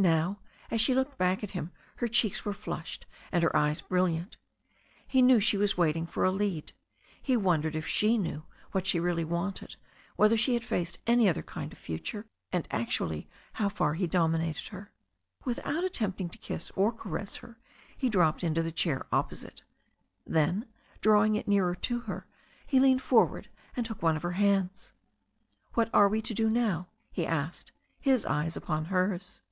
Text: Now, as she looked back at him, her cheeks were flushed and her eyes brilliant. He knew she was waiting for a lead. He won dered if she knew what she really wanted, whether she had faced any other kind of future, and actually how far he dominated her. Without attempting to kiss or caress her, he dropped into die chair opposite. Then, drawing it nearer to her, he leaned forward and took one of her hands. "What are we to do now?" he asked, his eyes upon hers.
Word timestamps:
Now, 0.00 0.38
as 0.70 0.80
she 0.80 0.94
looked 0.94 1.18
back 1.18 1.42
at 1.42 1.50
him, 1.50 1.72
her 1.96 2.06
cheeks 2.06 2.44
were 2.44 2.52
flushed 2.52 3.04
and 3.32 3.42
her 3.42 3.56
eyes 3.56 3.80
brilliant. 3.80 4.36
He 5.08 5.20
knew 5.22 5.40
she 5.40 5.56
was 5.56 5.76
waiting 5.76 6.06
for 6.06 6.22
a 6.24 6.30
lead. 6.30 6.70
He 7.20 7.36
won 7.36 7.60
dered 7.64 7.74
if 7.74 7.84
she 7.84 8.16
knew 8.16 8.44
what 8.70 8.86
she 8.86 9.00
really 9.00 9.24
wanted, 9.24 9.74
whether 10.14 10.36
she 10.36 10.54
had 10.54 10.62
faced 10.62 11.00
any 11.08 11.28
other 11.28 11.42
kind 11.42 11.72
of 11.72 11.80
future, 11.80 12.26
and 12.52 12.68
actually 12.70 13.28
how 13.54 13.68
far 13.68 13.94
he 13.94 14.06
dominated 14.06 14.68
her. 14.68 14.92
Without 15.44 15.82
attempting 15.82 16.28
to 16.28 16.38
kiss 16.38 16.70
or 16.76 16.92
caress 16.92 17.38
her, 17.38 17.58
he 17.96 18.08
dropped 18.08 18.44
into 18.44 18.62
die 18.62 18.70
chair 18.70 19.04
opposite. 19.10 19.64
Then, 20.24 20.66
drawing 21.00 21.34
it 21.34 21.48
nearer 21.48 21.74
to 21.74 22.00
her, 22.02 22.24
he 22.64 22.78
leaned 22.78 23.02
forward 23.02 23.48
and 23.76 23.84
took 23.84 24.00
one 24.00 24.14
of 24.14 24.22
her 24.22 24.32
hands. 24.38 24.92
"What 25.74 25.90
are 25.92 26.06
we 26.08 26.22
to 26.22 26.34
do 26.34 26.48
now?" 26.48 26.86
he 27.10 27.26
asked, 27.26 27.72
his 27.98 28.24
eyes 28.24 28.56
upon 28.56 28.84
hers. 28.84 29.42